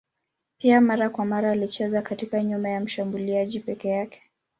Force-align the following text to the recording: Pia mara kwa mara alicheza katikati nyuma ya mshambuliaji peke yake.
Pia 0.57 0.81
mara 0.81 1.09
kwa 1.09 1.25
mara 1.25 1.51
alicheza 1.51 2.01
katikati 2.01 2.45
nyuma 2.45 2.69
ya 2.69 2.79
mshambuliaji 2.79 3.59
peke 3.59 3.89
yake. 3.89 4.21